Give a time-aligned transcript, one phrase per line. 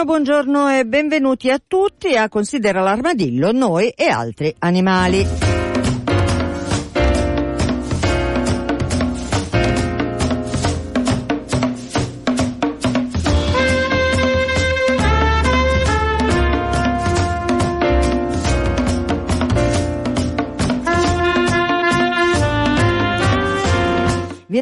[0.00, 5.59] Buongiorno, buongiorno e benvenuti a tutti a Considera l'armadillo, noi e altri animali.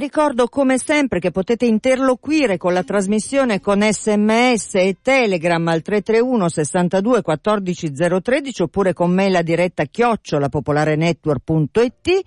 [0.08, 6.48] Ricordo come sempre che potete interloquire con la trasmissione con sms e telegram al 331
[6.48, 7.92] 62 14
[8.22, 12.20] 013 oppure con mail a diretta chiocciolapopolarenetwork.it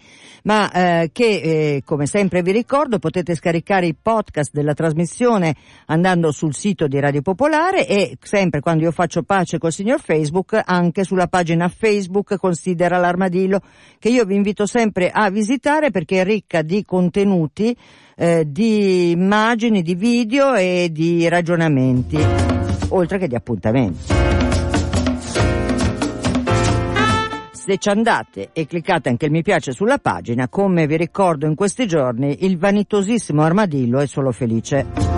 [0.44, 5.56] ma eh, che eh, come sempre vi ricordo potete scaricare i podcast della trasmissione
[5.88, 10.62] andando sul sito di Radio Popolare e sempre quando io faccio pace col signor Facebook
[10.64, 13.60] anche sulla pagina Facebook Considera l'armadillo
[13.98, 17.71] che io vi invito sempre a visitare perché è ricca di contenuti
[18.16, 22.20] eh, di immagini, di video e di ragionamenti,
[22.90, 24.14] oltre che di appuntamenti.
[27.52, 31.54] Se ci andate e cliccate anche il mi piace sulla pagina, come vi ricordo in
[31.54, 35.11] questi giorni, il vanitosissimo armadillo è solo felice.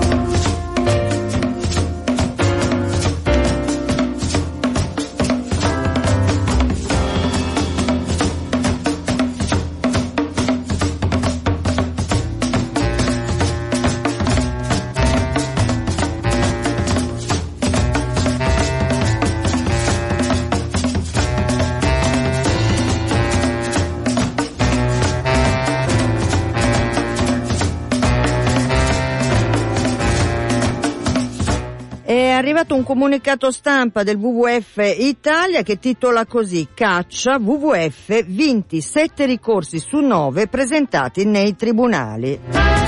[32.64, 39.80] Arrivato un comunicato stampa del WWF Italia che titola così Caccia WWF vinti 7 ricorsi
[39.80, 42.83] su 9 presentati nei tribunali.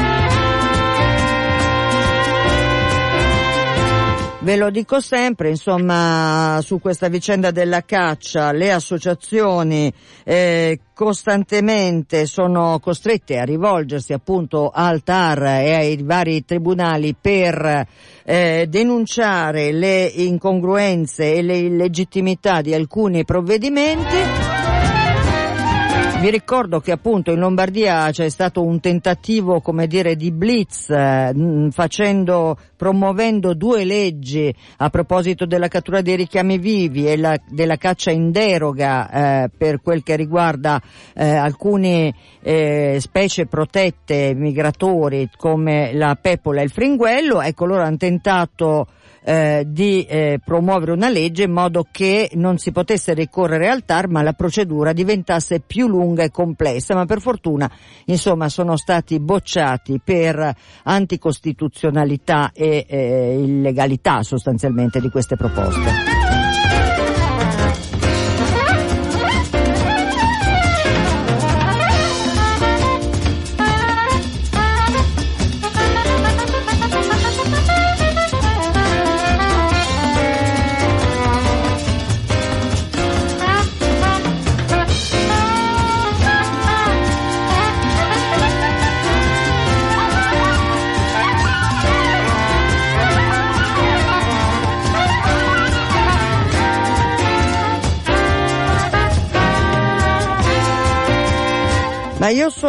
[4.46, 9.92] Ve lo dico sempre, insomma, su questa vicenda della caccia, le associazioni
[10.24, 17.88] eh, costantemente sono costrette a rivolgersi appunto al TAR e ai vari tribunali per
[18.24, 24.45] eh, denunciare le incongruenze e le illegittimità di alcuni provvedimenti.
[26.26, 31.68] Vi ricordo che appunto in Lombardia c'è stato un tentativo, come dire, di blitz, eh,
[31.70, 38.10] facendo, promuovendo due leggi a proposito della cattura dei richiami vivi e la, della caccia
[38.10, 40.82] in deroga eh, per quel che riguarda
[41.14, 47.40] eh, alcune eh, specie protette migratori come la pepola e il fringuello.
[47.40, 48.88] Ecco, loro hanno tentato
[49.26, 54.08] eh, di eh, promuovere una legge in modo che non si potesse ricorrere al TAR
[54.08, 57.70] ma la procedura diventasse più lunga e complessa, ma per fortuna
[58.06, 66.25] insomma sono stati bocciati per anticostituzionalità e eh, illegalità sostanzialmente di queste proposte.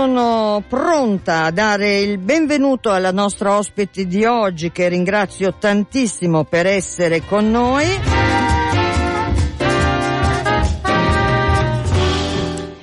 [0.07, 6.65] Sono pronta a dare il benvenuto alla nostra ospite di oggi che ringrazio tantissimo per
[6.67, 7.85] essere con noi.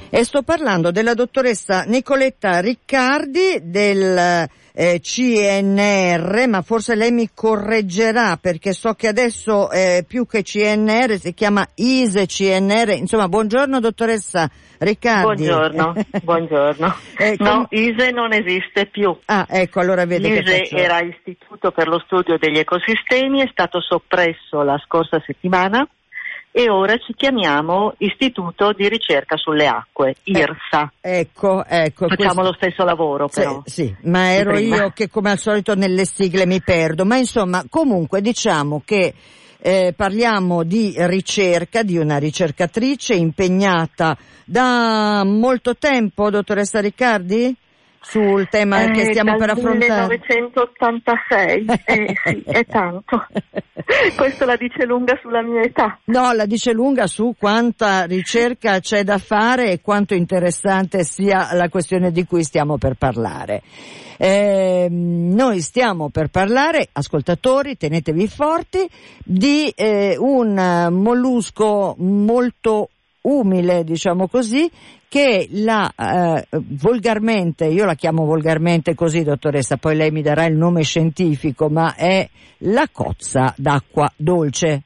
[0.10, 8.38] E sto parlando della dottoressa Nicoletta Riccardi del eh, CNR, ma forse lei mi correggerà
[8.38, 12.90] perché so che adesso eh, più che CNR si chiama ISE CNR.
[12.90, 14.50] Insomma, buongiorno dottoressa
[14.80, 15.46] Riccardi.
[15.46, 15.94] Buongiorno,
[16.24, 16.96] buongiorno.
[17.18, 19.16] Eh, com- no, ISE non esiste più.
[19.26, 20.76] Ah, ecco, allora vede ISE che faccio...
[20.76, 25.88] era Istituto per lo studio degli ecosistemi, è stato soppresso la scorsa settimana
[26.56, 30.92] e ora ci chiamiamo Istituto di ricerca sulle acque, IRSA.
[31.02, 32.08] Eh, ecco, ecco.
[32.08, 32.42] Facciamo questo...
[32.44, 33.64] lo stesso lavoro però.
[33.66, 37.66] Sì, sì ma ero io che come al solito nelle sigle mi perdo, ma insomma
[37.68, 39.16] comunque diciamo che
[39.58, 44.16] eh, parliamo di ricerca, di una ricercatrice impegnata
[44.46, 47.56] da molto tempo, dottoressa Riccardi?
[48.04, 50.20] Sul tema eh, che stiamo per affrontare?
[50.20, 53.26] 1986, eh, sì, è tanto.
[54.16, 55.98] Questo la dice lunga sulla mia età.
[56.06, 61.70] No, la dice lunga su quanta ricerca c'è da fare e quanto interessante sia la
[61.70, 63.62] questione di cui stiamo per parlare.
[64.18, 68.88] Eh, noi stiamo per parlare, ascoltatori, tenetevi forti,
[69.24, 72.90] di eh, un mollusco molto
[73.24, 74.70] umile, diciamo così,
[75.08, 80.56] che la eh, volgarmente, io la chiamo volgarmente così, dottoressa, poi lei mi darà il
[80.56, 82.28] nome scientifico, ma è
[82.60, 84.82] la cozza d'acqua dolce.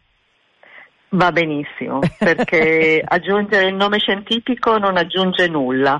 [1.09, 5.99] Va benissimo, perché aggiungere il nome scientifico non aggiunge nulla.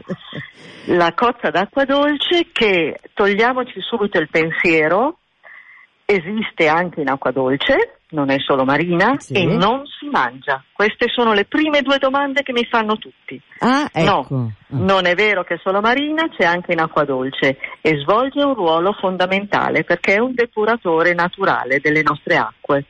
[0.87, 5.19] La cozza d'acqua dolce che togliamoci subito il pensiero,
[6.03, 9.33] esiste anche in acqua dolce, non è solo marina sì.
[9.33, 10.63] e non si mangia.
[10.71, 13.39] Queste sono le prime due domande che mi fanno tutti.
[13.59, 14.27] Ah, ecco.
[14.29, 14.75] No, ah.
[14.77, 18.53] non è vero che è solo marina, c'è anche in acqua dolce e svolge un
[18.53, 22.85] ruolo fondamentale perché è un depuratore naturale delle nostre acque.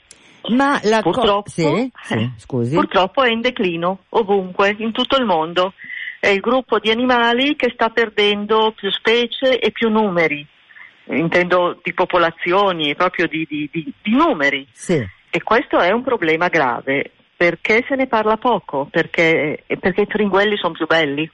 [0.50, 2.31] Ma la purtroppo, co- sì, sì,
[2.75, 5.74] purtroppo è in declino ovunque, in tutto il mondo.
[6.20, 10.46] È il gruppo di animali che sta perdendo più specie e più numeri
[11.09, 14.68] intendo di popolazioni, proprio di, di, di, di numeri.
[14.71, 15.06] Sì.
[15.30, 17.12] E questo è un problema grave.
[17.36, 18.88] Perché se ne parla poco?
[18.89, 21.30] Perché, perché i fringuelli sono più belli.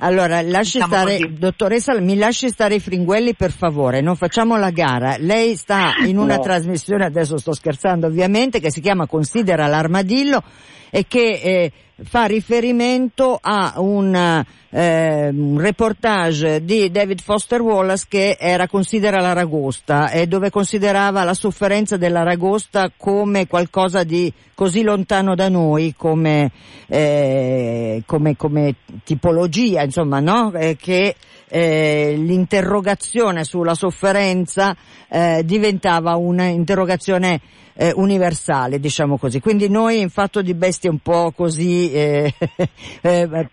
[0.00, 1.38] Allora, lasci diciamo stare, così.
[1.38, 5.16] dottoressa, mi lasci stare i fringuelli per favore, non facciamo la gara.
[5.18, 6.42] Lei sta in una no.
[6.42, 10.40] trasmissione, adesso sto scherzando ovviamente, che si chiama Considera l'armadillo
[10.90, 11.72] e che eh,
[12.04, 14.14] fa riferimento a un,
[14.70, 21.34] eh, un, reportage di David Foster Wallace che era Considera l'aragosta e dove considerava la
[21.34, 26.50] sofferenza dell'aragosta come qualcosa di così lontano da noi come,
[26.86, 28.74] eh, come, come
[29.04, 30.52] tipologia, insomma, no?
[30.52, 31.14] Eh, che
[31.48, 34.76] eh, l'interrogazione sulla sofferenza
[35.08, 37.40] eh, diventava un'interrogazione
[37.74, 39.40] eh, universale, diciamo così.
[39.40, 42.34] Quindi noi in fatto di bestie un po' così, eh,
[43.00, 43.48] eh,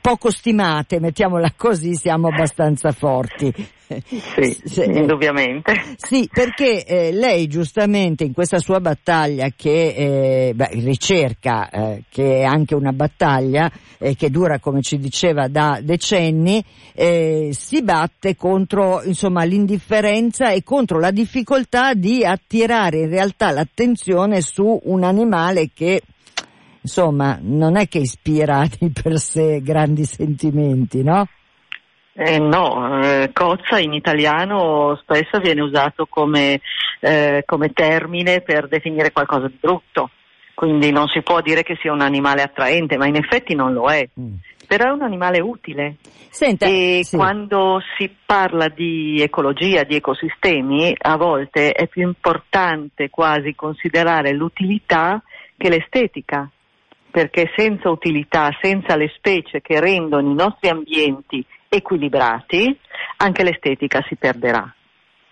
[0.00, 3.52] poco stimate, mettiamola così, siamo abbastanza forti.
[3.98, 5.72] Sì, sì, indubbiamente.
[5.96, 12.40] Sì, perché eh, lei giustamente in questa sua battaglia che eh, beh, ricerca, eh, che
[12.40, 16.62] è anche una battaglia eh, che dura, come ci diceva, da decenni,
[16.94, 24.40] eh, si batte contro insomma, l'indifferenza e contro la difficoltà di attirare in realtà l'attenzione
[24.40, 26.00] su un animale che
[26.82, 31.26] insomma non è che ispira di per sé grandi sentimenti, no?
[32.12, 36.60] Eh, no, eh, cozza in italiano spesso viene usato come,
[36.98, 40.10] eh, come, termine per definire qualcosa di brutto,
[40.54, 43.88] quindi non si può dire che sia un animale attraente, ma in effetti non lo
[43.88, 44.06] è.
[44.18, 44.34] Mm.
[44.66, 45.96] Però è un animale utile
[46.30, 47.16] Senta, e sì.
[47.16, 55.22] quando si parla di ecologia, di ecosistemi, a volte è più importante quasi considerare l'utilità
[55.56, 56.48] che l'estetica,
[57.10, 62.78] perché senza utilità, senza le specie che rendono i nostri ambienti equilibrati,
[63.18, 64.74] anche l'estetica si perderà.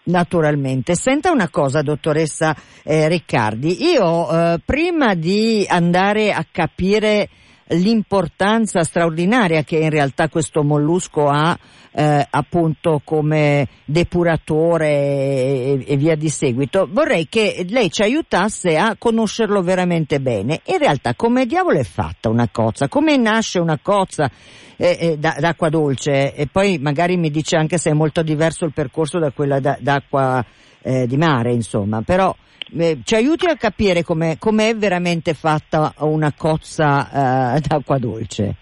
[0.05, 0.95] Naturalmente.
[0.95, 7.29] Senta una cosa, dottoressa eh, Riccardi, io eh, prima di andare a capire
[7.69, 11.59] l'importanza straordinaria che in realtà questo mollusco ha
[11.91, 16.89] eh, appunto come depuratore e, e, via di seguito.
[16.91, 20.61] Vorrei che lei ci aiutasse a conoscerlo veramente bene.
[20.67, 22.89] In realtà come diavolo è fatta una cozza?
[22.89, 24.31] Come nasce una cozza
[24.77, 26.35] eh, eh, d'acqua dolce?
[26.35, 29.77] E poi magari mi dice anche se è molto diverso il percorso da quella da,
[29.81, 30.45] d'acqua
[30.83, 32.35] eh, di mare, insomma, però
[32.77, 38.55] eh, ci aiuti a capire come è veramente fatta una cozza eh, d'acqua dolce.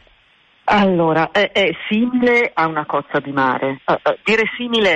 [0.68, 3.80] Allora, è, è, simile a una cozza di mare.
[3.86, 4.94] Uh, uh, dire simile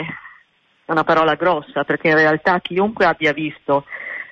[0.85, 3.85] è una parola grossa perché in realtà chiunque abbia visto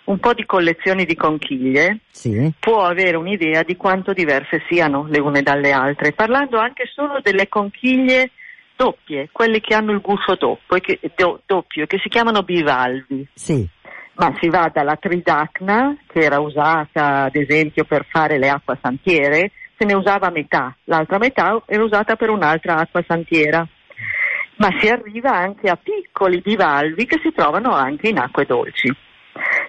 [0.05, 2.51] un po' di collezioni di conchiglie Sì.
[2.59, 7.49] può avere un'idea di quanto diverse siano le une dalle altre, parlando anche solo delle
[7.49, 8.31] conchiglie
[8.79, 13.27] doppie, quelle che hanno il guscio doppio, che, do- doppio, che si chiamano bivalvi.
[13.35, 13.67] Sì.
[14.15, 19.85] Ma si va dalla tridacna, che era usata ad esempio per fare le acquasantiere, se
[19.85, 23.67] ne usava metà, l'altra metà era usata per un'altra acquasantiera.
[24.57, 28.93] Ma si arriva anche a piccoli bivalvi che si trovano anche in acque dolci.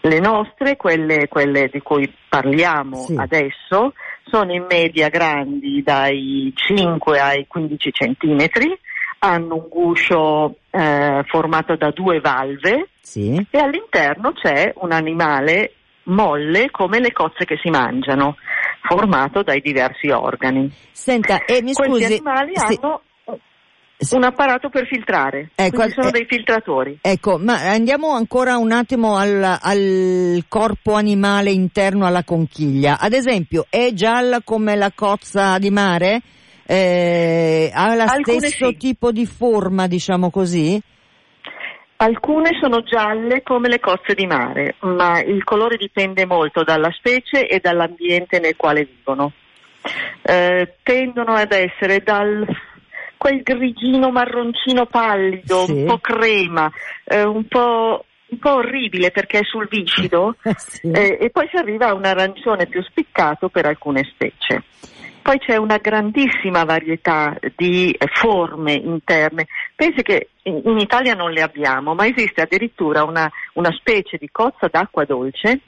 [0.01, 3.16] Le nostre, quelle, quelle di cui parliamo Sì.
[3.16, 8.75] adesso, sono in media grandi dai 5 ai 15 centimetri,
[9.20, 13.36] hanno un guscio eh, formato da due valve Sì.
[13.50, 15.74] e all'interno c'è un animale
[16.04, 18.36] molle come le cozze che si mangiano,
[18.82, 20.72] formato dai diversi organi.
[20.92, 22.06] Senta, e mi Questi scusi.
[22.06, 23.02] animali sì, hanno
[24.12, 27.00] un apparato per filtrare, Ecco, sono eh, dei filtratori.
[27.02, 32.98] Ecco, ma andiamo ancora un attimo al, al corpo animale interno alla conchiglia.
[32.98, 36.22] Ad esempio, è gialla come la cozza di mare?
[36.72, 38.78] Eh, ha lo stesso sì.
[38.78, 40.80] tipo di forma, diciamo così?
[41.96, 47.48] Alcune sono gialle come le cozze di mare, ma il colore dipende molto dalla specie
[47.48, 49.32] e dall'ambiente nel quale vivono.
[50.22, 52.46] Eh, tendono ad essere dal
[53.18, 55.72] quel grigino marroncino pallido, Sì.
[55.72, 56.72] un po' crema,
[57.04, 60.92] eh, un po', un po' orribile perché è sul viscido, Sì.
[60.92, 64.64] eh, e poi si arriva a un arancione più spiccato per alcune specie.
[65.22, 69.48] Poi c'è una grandissima varietà di eh, forme interne.
[69.76, 74.68] Pensi che in, Italia non le abbiamo, ma esiste addirittura una, una specie di cozza
[74.72, 75.62] d'acqua dolce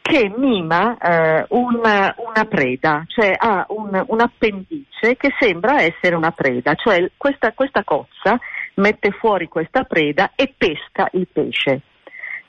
[0.00, 6.30] che mima eh, una, una preda, cioè ha un, un appendice che sembra essere una
[6.30, 8.38] preda, cioè questa, questa cozza
[8.74, 11.80] mette fuori questa preda e pesca il pesce.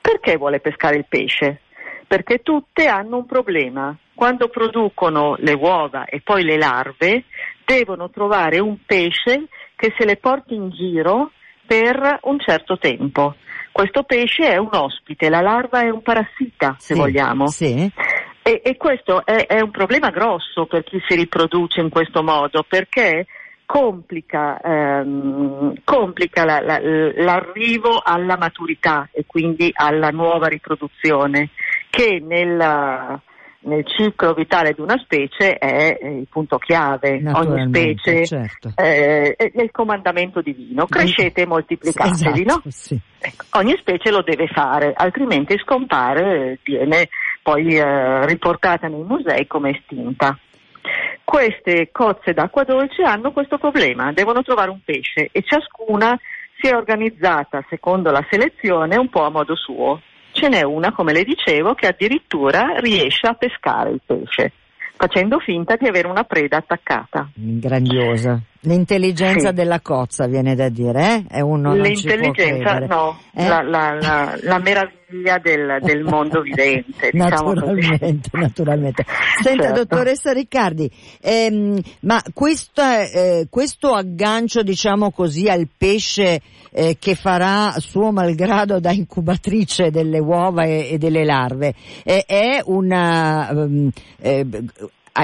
[0.00, 1.62] Perché vuole pescare il pesce?
[2.06, 3.96] Perché tutte hanno un problema.
[4.14, 7.24] Quando producono le uova e poi le larve,
[7.64, 11.32] devono trovare un pesce che se le porti in giro
[11.66, 13.34] per un certo tempo.
[13.72, 17.46] Questo pesce è un ospite, la larva è un parassita, se Sì, vogliamo.
[17.48, 17.90] Sì.
[18.42, 22.64] E, e questo è, è un problema grosso per chi si riproduce in questo modo,
[22.66, 23.26] perché
[23.66, 31.50] complica, ehm, complica la- la- l'arrivo alla maturità e quindi alla nuova riproduzione,
[31.96, 33.18] che nella-
[33.60, 37.20] nel ciclo vitale di una specie è eh, il punto chiave.
[37.32, 38.72] Ogni specie certo.
[38.76, 40.86] eh, è il comandamento divino.
[40.86, 42.70] Crescete e moltiplicatevi, Esatto, no?
[42.70, 43.00] sì.
[43.18, 47.08] Ecco, ogni specie lo deve fare, altrimenti scompare e viene
[47.42, 50.38] poi eh, riportata nei musei come estinta.
[51.24, 56.16] Queste cozze d'acqua dolce hanno questo problema, devono trovare un pesce e ciascuna
[56.60, 60.00] si è organizzata secondo la selezione un po' a modo suo.
[60.36, 64.52] Ce n'è una, come le dicevo, che addirittura riesce a pescare il pesce,
[64.94, 67.30] facendo finta di avere una preda attaccata.
[67.32, 68.38] Grandiosa.
[68.66, 69.54] L'intelligenza Sì.
[69.54, 71.24] della cozza viene da dire, eh?
[71.36, 73.46] È uno L'intelligenza, no, Eh?
[73.46, 77.54] la, la- la- la meraviglia del, del mondo vivente, diciamo così.
[77.54, 79.04] naturalmente, naturalmente.
[79.40, 79.78] Senta, Certo.
[79.84, 86.40] dottoressa Riccardi, ehm, ma questa, eh, questo aggancio, diciamo così, al pesce
[86.72, 91.72] eh, che farà suo malgrado da incubatrice delle uova e, e delle larve,
[92.04, 93.48] eh, è una...
[94.20, 94.46] eh,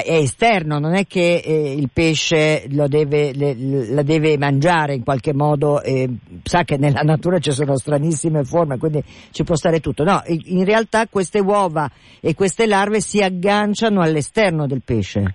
[0.01, 3.55] è esterno, non è che eh, il pesce lo deve, le-
[3.91, 6.09] la deve mangiare in qualche modo, eh,
[6.43, 10.05] sa che nella natura ci sono stranissime forme, quindi ci può stare tutto.
[10.05, 15.35] No, in realtà queste uova e queste larve si agganciano all'esterno del pesce.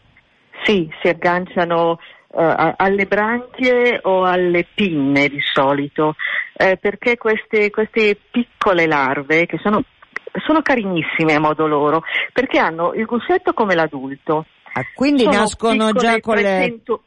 [0.63, 1.99] Sì, si agganciano
[2.33, 6.15] eh, alle branchie o alle pinne di solito,
[6.55, 9.83] eh, perché queste, queste piccole larve, che sono,
[10.45, 12.03] sono carinissime a modo loro,
[12.33, 14.45] perché hanno il guscetto come l'adulto.
[14.73, 16.41] Ah, quindi Sono nascono già con le...
[16.41, 17.03] 300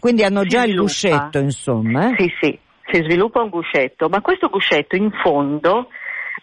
[0.00, 0.82] Quindi hanno si già il sviluppa.
[0.88, 2.08] guscetto, insomma.
[2.10, 2.14] eh?
[2.18, 2.58] Sì, sì,
[2.90, 5.88] si sviluppa un guscetto, ma questo guscetto in fondo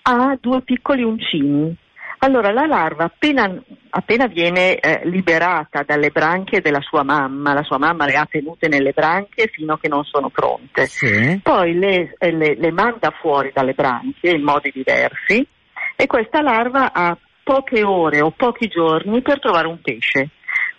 [0.03, 1.75] ha due piccoli uncini.
[2.21, 3.49] Allora la larva appena,
[3.91, 8.67] appena viene eh, liberata dalle branchie della sua mamma, la sua mamma le ha tenute
[8.67, 11.39] nelle branchie fino a che non sono pronte, Sì.
[11.41, 15.45] poi le, eh, le- le manda fuori dalle branchie in modi diversi
[16.01, 20.29] e questa larva ha poche ore o pochi giorni per trovare un pesce.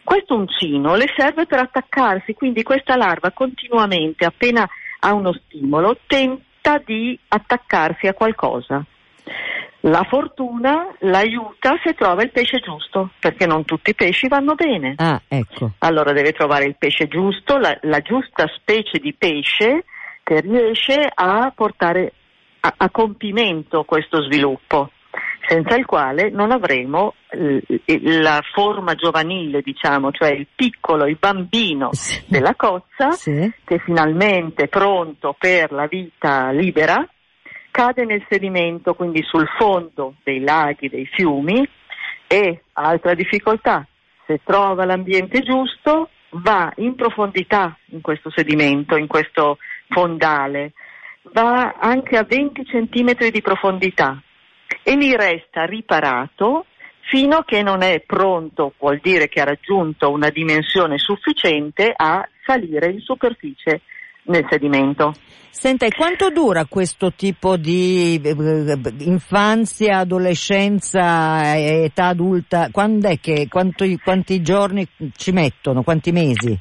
[0.03, 4.67] Questo uncino le serve per attaccarsi, quindi questa larva continuamente, appena
[5.01, 8.83] ha uno stimolo, tenta di attaccarsi a qualcosa.
[9.81, 14.95] La fortuna l'aiuta se trova il pesce giusto, perché non tutti i pesci vanno bene.
[14.97, 15.73] Ah, ecco.
[15.81, 19.85] Allora deve trovare il pesce giusto, la, la giusta specie di pesce
[20.23, 22.15] che riesce a portare
[22.61, 24.93] a, a compimento questo sviluppo.
[25.51, 27.15] Senza il quale non avremo
[27.97, 32.23] la forma giovanile, diciamo, cioè il piccolo, il bambino sì.
[32.29, 33.53] della cozza sì.
[33.65, 37.05] che finalmente pronto per la vita libera
[37.73, 41.69] cade nel sedimento, quindi sul fondo dei laghi, dei fiumi
[42.29, 43.85] e altra difficoltà,
[44.27, 50.75] se trova l'ambiente giusto va in profondità in questo sedimento, in questo fondale,
[51.33, 54.23] va anche a 20 centimetri di profondità
[54.83, 56.67] e lì resta riparato
[57.11, 62.27] fino a che non è pronto, vuol dire che ha raggiunto una dimensione sufficiente a
[62.45, 63.81] salire in superficie
[64.25, 65.13] nel sedimento.
[65.51, 68.35] Senta, e quanto dura questo tipo di eh,
[69.01, 72.69] infanzia, adolescenza, età adulta?
[73.21, 74.87] Che, quanti, quanti giorni
[75.17, 76.57] ci mettono, quanti mesi?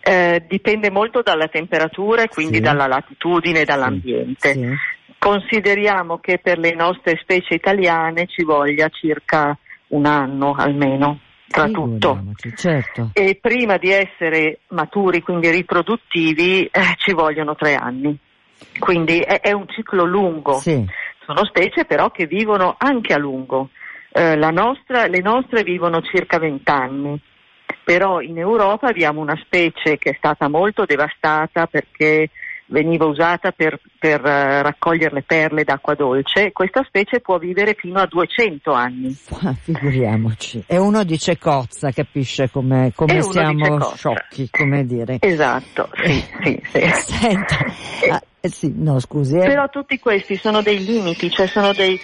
[0.00, 2.62] Eh, dipende molto dalla temperatura e quindi sì.
[2.62, 4.52] dalla latitudine e dall'ambiente.
[4.52, 4.94] Sì.
[5.18, 9.56] Consideriamo che per le nostre specie italiane ci voglia circa
[9.88, 12.22] un anno almeno tra tutto.
[12.54, 13.10] Certo.
[13.12, 18.16] E prima di essere maturi, quindi riproduttivi, eh, ci vogliono tre anni.
[18.78, 20.54] Quindi è, è un ciclo lungo.
[20.54, 20.84] Sì.
[21.24, 23.70] Sono specie però che vivono anche a lungo.
[24.12, 27.20] Eh, nostra, le nostre vivono circa vent'anni.
[27.84, 32.30] Però in Europa abbiamo una specie che è stata molto devastata perché
[32.66, 38.00] veniva usata per, per uh, raccogliere le perle d'acqua dolce, questa specie può vivere fino
[38.00, 39.16] a 200 anni.
[39.42, 40.64] Ah, figuriamoci.
[40.66, 45.18] E uno dice cozza, capisce come, come siamo sciocchi, come dire.
[45.20, 46.80] Esatto, sì, sì, sì.
[46.92, 47.58] Senta,
[48.10, 49.36] ah, eh, sì, no scusi.
[49.36, 49.46] Eh.
[49.46, 51.98] Però tutti questi sono dei limiti, cioè sono dei,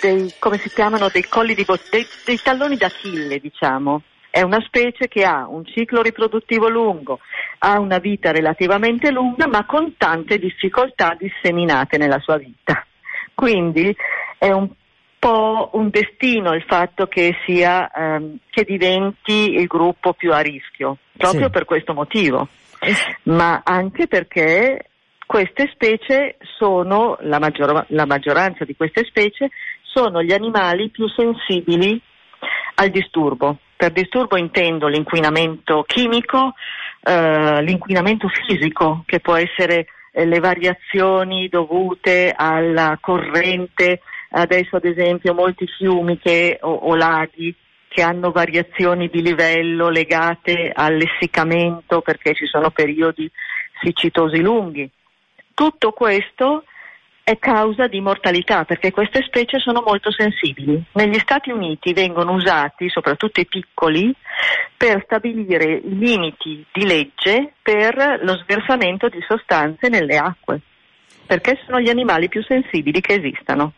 [0.00, 4.02] dei come si chiamano, dei colli di bot- dei, dei talloni d'Achille, diciamo.
[4.36, 7.20] È una specie che ha un ciclo riproduttivo lungo,
[7.60, 12.84] ha una vita relativamente lunga ma con tante difficoltà disseminate nella sua vita.
[13.32, 13.96] Quindi
[14.36, 14.68] è un
[15.18, 20.98] po' un destino il fatto che, sia, ehm, che diventi il gruppo più a rischio,
[21.16, 21.50] proprio sì.
[21.50, 22.46] per questo motivo,
[23.22, 24.90] ma anche perché
[25.24, 29.48] queste specie sono, la, maggior, la maggioranza di queste specie
[29.80, 31.98] sono gli animali più sensibili
[32.74, 33.60] al disturbo.
[33.76, 36.54] Per disturbo intendo l'inquinamento chimico,
[37.02, 45.34] eh, l'inquinamento fisico, che può essere eh, le variazioni dovute alla corrente, adesso ad esempio
[45.34, 47.54] molti fiumi che, o, o laghi
[47.88, 53.30] che hanno variazioni di livello legate all'essiccamento perché ci sono periodi
[53.80, 54.90] siccitosi lunghi.
[55.54, 56.64] Tutto questo
[57.28, 60.80] è causa di mortalità perché queste specie sono molto sensibili.
[60.92, 64.14] Negli Stati Uniti vengono usati, soprattutto i piccoli,
[64.76, 70.60] per stabilire limiti di legge per lo sversamento di sostanze nelle acque,
[71.26, 73.72] perché sono gli animali più sensibili che esistano.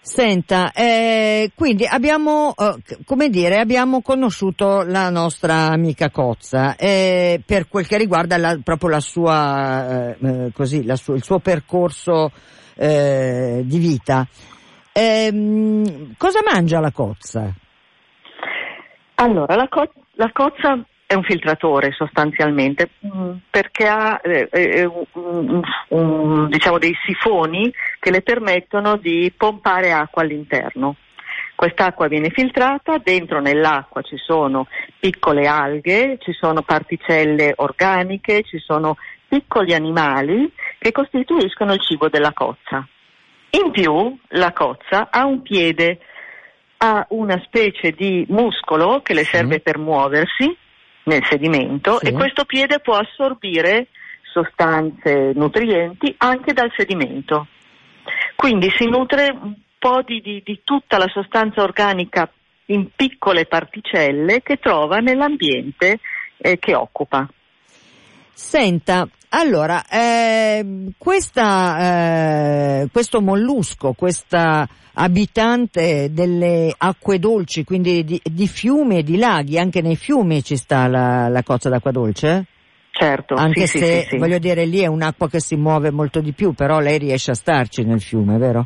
[0.00, 7.68] Senta, eh, quindi abbiamo, eh, come dire, abbiamo conosciuto la nostra amica Cozza eh, per
[7.68, 12.32] quel che riguarda la, proprio la sua, eh, eh, così, la su, il suo percorso
[12.76, 14.26] eh, di vita.
[14.92, 17.52] Ehm, cosa mangia la cozza?
[19.14, 25.62] Allora, la, co- la, cozza è un filtratore sostanzialmente mm, perché ha eh, eh, un,
[25.88, 30.96] un, diciamo dei sifoni che le permettono di pompare acqua all'interno.
[31.54, 34.66] Quest'acqua viene filtrata, dentro nell'acqua ci sono
[34.98, 38.96] piccole alghe, ci sono particelle organiche, ci sono
[39.32, 42.86] piccoli animali che costituiscono il cibo della cozza.
[43.52, 46.00] In più la cozza ha un piede,
[46.76, 49.60] ha una specie di muscolo che le serve sì.
[49.60, 50.54] per muoversi
[51.04, 52.08] nel sedimento sì.
[52.08, 53.86] e questo piede può assorbire
[54.22, 57.46] sostanze nutrienti anche dal sedimento.
[58.36, 62.30] Quindi si nutre un po' di, di, di tutta la sostanza organica
[62.66, 66.00] in piccole particelle che trova nell'ambiente
[66.36, 67.26] eh, che occupa.
[68.34, 78.46] Senta, allora, eh, questa, eh, questo mollusco, questa abitante delle acque dolci, quindi di, di,
[78.46, 82.44] fiumi e di laghi, anche nei fiumi ci sta la, la cozza d'acqua dolce?
[82.90, 86.20] Certo, anche sì, se sì, sì, voglio dire lì è un'acqua che si muove molto
[86.20, 88.64] di più, però lei riesce a starci nel fiume, vero?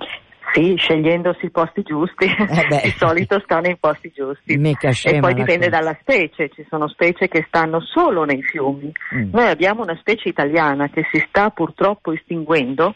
[0.57, 4.57] Sì, scegliendosi i posti giusti, eh di solito stanno nei posti giusti.
[5.17, 8.91] E poi dipende dalla specie, ci sono specie che stanno solo nei fiumi.
[9.15, 9.33] Mm.
[9.33, 12.95] Noi abbiamo una specie italiana che si sta purtroppo estinguendo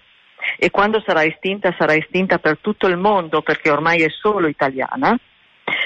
[0.57, 5.15] e quando sarà estinta sarà estinta per tutto il mondo perché ormai è solo italiana.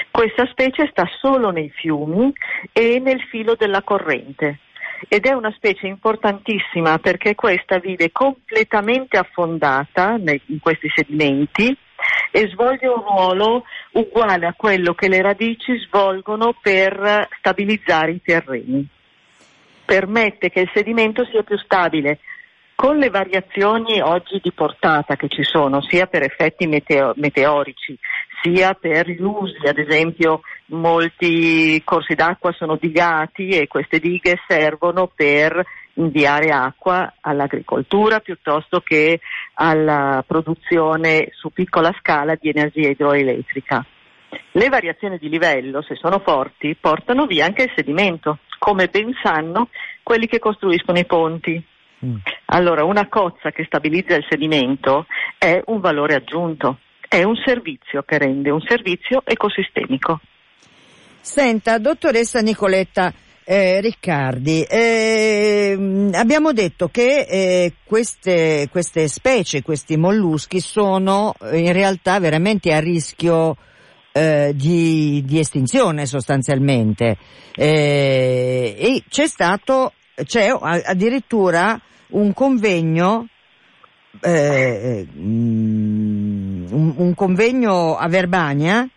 [0.09, 2.31] Questa specie sta solo nei fiumi
[2.71, 4.59] e nel filo della corrente
[5.07, 11.75] ed è una specie importantissima perché questa vive completamente affondata in questi sedimenti
[12.31, 18.87] e svolge un ruolo uguale a quello che le radici svolgono per stabilizzare i terreni.
[19.85, 22.19] Permette che il sedimento sia più stabile,
[22.75, 27.97] con le variazioni oggi di portata che ci sono, sia per effetti meteo- meteorici,
[28.41, 35.11] sia per gli usi, ad esempio molti corsi d'acqua sono digati e queste dighe servono
[35.13, 35.63] per
[35.95, 39.19] inviare acqua all'agricoltura piuttosto che
[39.53, 43.85] alla produzione su piccola scala di energia idroelettrica.
[44.51, 49.69] Le variazioni di livello, se sono forti, portano via anche il sedimento, come ben sanno
[50.03, 51.63] quelli che costruiscono i ponti.
[52.05, 52.15] Mm.
[52.45, 55.05] Allora, una cozza che stabilizza il sedimento
[55.37, 56.79] è un valore aggiunto,
[57.15, 60.19] è un servizio che rende un servizio ecosistemico.
[61.21, 70.59] Senta, dottoressa Nicoletta, eh, Riccardi, eh, abbiamo detto che eh, queste, queste, specie, questi molluschi
[70.59, 73.55] sono eh, in realtà veramente a rischio
[74.11, 77.17] eh, di, di, estinzione sostanzialmente
[77.55, 79.93] eh, e c'è stato,
[80.25, 83.27] c'è addirittura un convegno
[84.27, 86.04] mm,
[86.75, 88.87] un, un, convegno a Verbania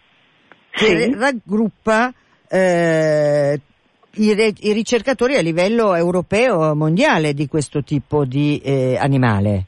[0.70, 1.14] che sì.
[1.14, 2.12] raggruppa
[2.48, 3.60] eh,
[4.14, 9.66] i, i, ricercatori a livello europeo e mondiale di questo tipo di eh, animale.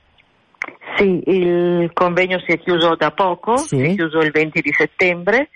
[0.96, 3.76] Sì, il convegno si è chiuso da poco, sì.
[3.76, 5.50] si è chiuso il 20 di settembre,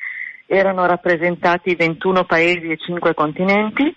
[0.47, 3.95] erano rappresentati 21 paesi e 5 continenti.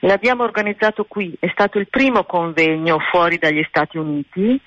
[0.00, 4.60] L'abbiamo organizzato qui, è stato il primo convegno fuori dagli Stati Uniti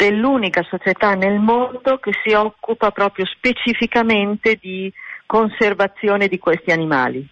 [0.00, 4.90] dell'unica società nel mondo che si occupa proprio specificamente di
[5.26, 7.28] conservazione di questi animali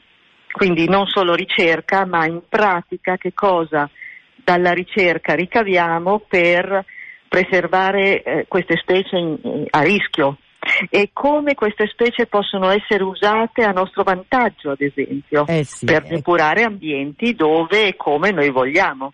[0.58, 3.88] quindi non solo ricerca, ma in pratica che cosa
[4.34, 6.84] dalla ricerca ricaviamo per
[7.28, 10.38] preservare eh, queste specie in, a rischio
[10.90, 16.02] e come queste specie possono essere usate a nostro vantaggio, ad esempio, eh sì, per
[16.04, 16.14] ecco.
[16.16, 19.12] depurare ambienti dove e come noi vogliamo.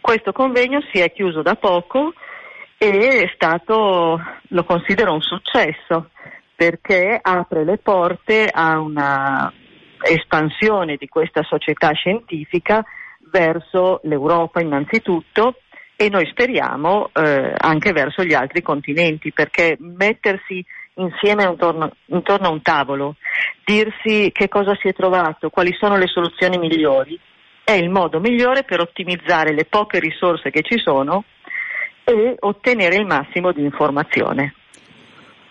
[0.00, 2.12] Questo convegno si è chiuso da poco
[2.82, 6.10] e è stato, lo considero un successo
[6.56, 9.52] perché apre le porte a una
[10.00, 12.84] espansione di questa società scientifica
[13.30, 15.60] verso l'Europa innanzitutto
[15.94, 20.64] e noi speriamo eh, anche verso gli altri continenti perché mettersi
[20.94, 23.14] insieme intorno, intorno, a un tavolo,
[23.64, 27.18] dirsi che cosa si è trovato, quali sono le soluzioni migliori,
[27.62, 31.22] è il modo migliore per ottimizzare le poche risorse che ci sono
[32.04, 34.54] e ottenere il massimo di informazione.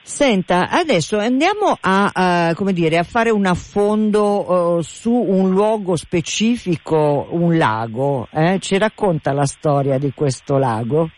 [0.03, 5.95] Senta, adesso andiamo a, uh, come dire, a fare un affondo uh, su un luogo
[5.95, 8.27] specifico, un lago.
[8.31, 8.57] Eh?
[8.59, 11.09] Ci racconta la storia di questo lago?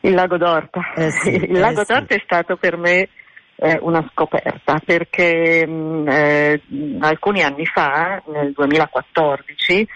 [0.00, 0.92] Il lago d'Orta.
[0.94, 2.20] Eh sì, Il lago eh d'Orta sì.
[2.20, 3.08] è stato per me
[3.56, 6.60] eh, una scoperta perché mh, mm, eh,
[7.00, 9.88] alcuni anni fa, nel 2014,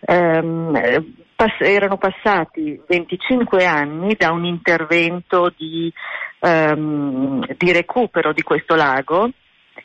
[0.00, 5.92] ehm, pass- erano passati 25 anni da un intervento di
[6.40, 9.30] ehm, di recupero di questo lago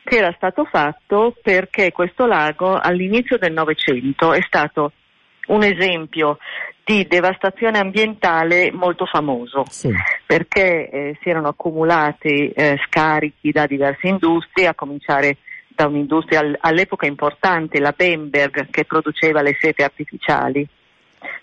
[0.04, 4.92] che era stato fatto perché questo lago all'inizio del Novecento è stato
[5.48, 6.38] un esempio
[6.84, 9.90] di devastazione ambientale molto famoso sì.
[10.26, 17.06] perché eh, si erano accumulati eh, scarichi da diverse industrie, a cominciare da un'industria all'epoca
[17.06, 20.68] importante, la Bemberg, che produceva le sete artificiali.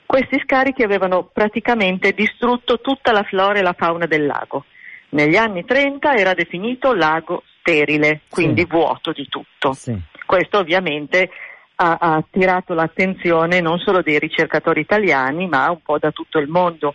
[0.04, 4.64] Questi scarichi avevano praticamente distrutto tutta la flora e la fauna del lago
[5.10, 8.66] negli anni 30 era definito lago sterile, quindi sì.
[8.68, 9.72] vuoto di tutto.
[9.72, 9.96] Sì.
[10.26, 11.30] Questo ovviamente
[11.80, 16.48] ha, ha attirato l'attenzione non solo dei ricercatori italiani, ma un po' da tutto il
[16.48, 16.94] mondo.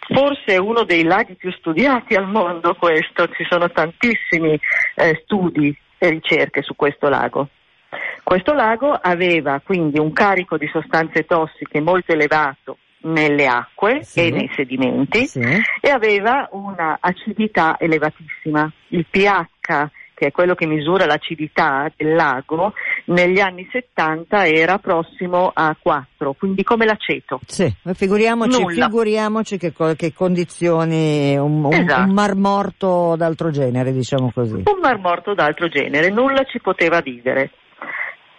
[0.00, 4.58] Forse è uno dei laghi più studiati al mondo questo, ci sono tantissimi
[4.96, 7.48] eh, studi e ricerche su questo lago.
[8.24, 14.26] Questo lago aveva quindi un carico di sostanze tossiche molto elevato nelle acque sì.
[14.26, 15.40] e nei sedimenti sì.
[15.40, 18.70] e aveva una acidità elevatissima.
[18.88, 22.72] Il pH, che è quello che misura l'acidità del lago,
[23.04, 27.38] negli anni 70 era prossimo a 4, quindi come l'aceto.
[27.46, 32.02] Sì, figuriamoci, figuriamoci che, che, condizioni, un, un, esatto.
[32.02, 34.54] un mar morto d'altro genere, diciamo così.
[34.64, 37.52] Un mar morto d'altro genere, nulla ci poteva vivere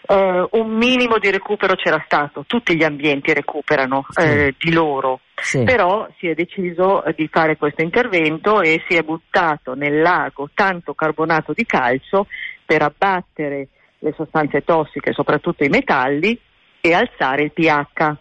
[0.09, 4.21] eh, un minimo di recupero c'era stato, tutti gli ambienti recuperano sì.
[4.21, 5.63] eh, di loro, sì.
[5.63, 10.95] però si è deciso di fare questo intervento e si è buttato nel lago tanto
[10.95, 12.25] carbonato di calcio
[12.65, 13.67] per abbattere
[13.99, 16.39] le sostanze tossiche, soprattutto i metalli,
[16.81, 18.15] e alzare il pH.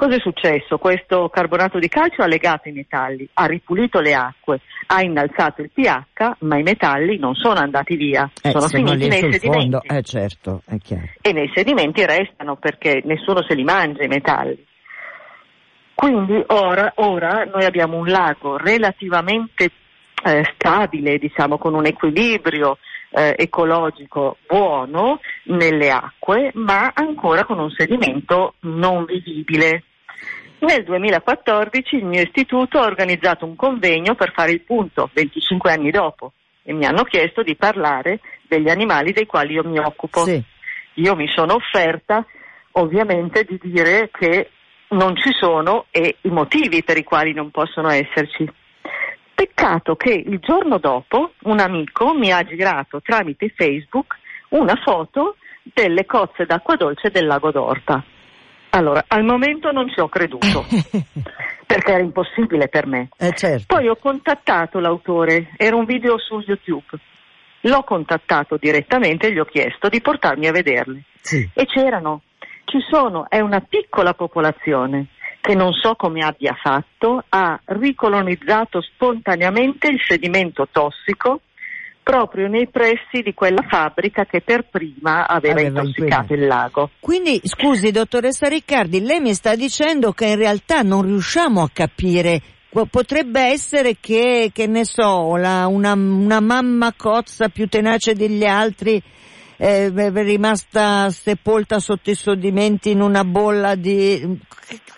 [0.00, 0.78] Cosa è successo?
[0.78, 5.70] Questo carbonato di calcio ha legato i metalli, ha ripulito le acque, ha innalzato il
[5.70, 9.58] pH, ma i metalli non sono andati via, eh, sono finiti nei sedimenti.
[9.58, 9.82] Fondo.
[9.82, 10.62] Eh certo.
[11.20, 14.64] E nei sedimenti restano perché nessuno se li mangia i metalli.
[15.92, 19.70] Quindi ora, ora noi abbiamo un lago relativamente
[20.24, 22.78] eh, stabile, diciamo, con un equilibrio
[23.10, 29.84] eh, ecologico buono nelle acque, ma ancora con un sedimento non vivibile.
[30.60, 35.90] Nel 2014 il mio istituto ha organizzato un convegno per fare il punto, 25 anni
[35.90, 40.24] dopo, e mi hanno chiesto di parlare degli animali dei quali io mi occupo.
[40.24, 40.42] Sì.
[40.94, 42.26] Io mi sono offerta
[42.72, 44.50] ovviamente di dire che
[44.88, 48.46] non ci sono e i motivi per i quali non possono esserci.
[49.34, 54.18] Peccato che il giorno dopo un amico mi ha girato tramite Facebook
[54.50, 58.04] una foto delle cozze d'acqua dolce del lago d'Orta.
[58.70, 60.64] Allora, al momento non ci ho creduto,
[61.66, 63.08] perché era impossibile per me.
[63.18, 63.74] Eh, certo.
[63.74, 66.86] Poi ho contattato l'autore, era un video su YouTube.
[67.62, 71.02] L'ho contattato direttamente e gli ho chiesto di portarmi a vederli.
[71.20, 71.48] Sì.
[71.52, 72.22] E c'erano,
[72.64, 75.08] ci sono, è una piccola popolazione
[75.40, 81.40] che non so come abbia fatto, ha ricolonizzato spontaneamente il sedimento tossico
[82.10, 86.90] proprio nei pressi di quella fabbrica che per prima aveva, Aveva intossicato il lago.
[86.98, 92.40] Quindi, scusi, dottoressa Riccardi, lei mi sta dicendo che in realtà non riusciamo a capire.
[92.68, 99.00] Potrebbe essere che, che ne so, la- una, una mamma cozza più tenace degli altri
[99.62, 104.40] eh, è rimasta sepolta sotto i sedimenti in una bolla di...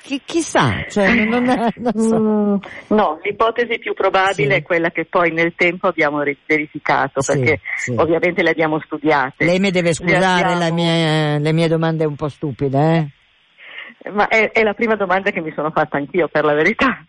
[0.03, 1.43] Chi, chissà, cioè, non,
[1.77, 2.19] non so.
[2.21, 2.57] Mm,
[2.97, 4.61] no, l'ipotesi più probabile Sì.
[4.61, 7.95] è quella che poi nel tempo abbiamo ri- verificato, Sì, perché sì.
[7.97, 9.45] ovviamente le abbiamo studiate.
[9.45, 14.11] Lei mi deve scusare la mia- le mie domande un po' stupide, eh?
[14.13, 17.05] Ma è, è la prima domanda che mi sono fatta anch'io, per la verità.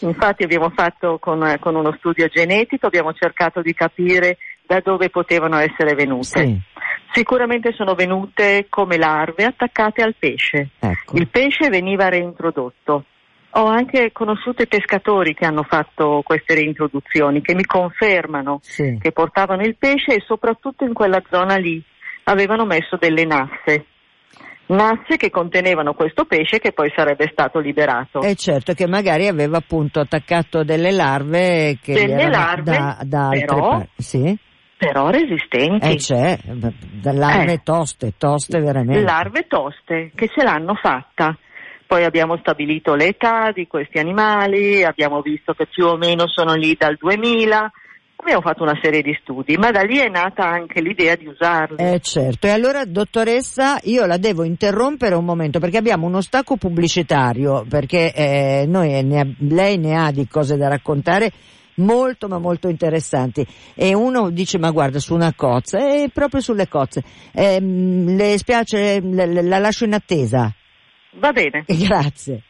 [0.00, 5.56] Infatti abbiamo fatto con, con uno studio genetico, abbiamo cercato di capire da dove potevano
[5.58, 6.44] essere venute.
[6.44, 6.60] Sì,
[7.12, 10.70] Sicuramente sono venute come larve attaccate al pesce.
[10.78, 11.16] ecco.
[11.16, 13.04] Il pesce veniva reintrodotto.
[13.50, 18.98] Ho anche conosciuto i pescatori che hanno fatto queste reintroduzioni, che mi confermano Sì.
[19.00, 21.82] che portavano il pesce e soprattutto in quella zona lì
[22.24, 23.86] avevano messo delle nasse.
[24.68, 28.20] Nasse che contenevano questo pesce che poi sarebbe stato liberato.
[28.20, 33.44] E certo che magari aveva appunto attaccato delle larve che Delle larve, da, da altre
[33.46, 34.02] però- parti.
[34.02, 34.38] Sì,
[34.78, 35.86] Però resistenti.
[35.92, 36.38] eh, c'è,
[37.02, 37.62] larve Eh.
[37.62, 39.00] toste, toste veramente.
[39.02, 41.36] larve toste che ce l'hanno fatta.
[41.86, 46.74] Poi abbiamo stabilito l'età di questi animali, abbiamo visto che più o meno sono lì
[46.76, 47.70] dal 2000,
[48.16, 51.76] abbiamo fatto una serie di studi, ma da lì è nata anche l'idea di usarli.
[51.78, 56.56] Eh certo, e allora dottoressa io la devo interrompere un momento perché abbiamo uno stacco
[56.56, 61.30] pubblicitario, perché eh, noi ne lei ne ha di cose da raccontare
[61.76, 63.46] molto ma molto interessanti.
[63.74, 65.78] E uno dice ma guarda su una cozza.
[65.78, 67.02] E proprio sulle cozze.
[67.32, 70.52] Ehm, le spiace la lascio in attesa.
[71.18, 71.64] Va bene.
[71.68, 72.42] grazie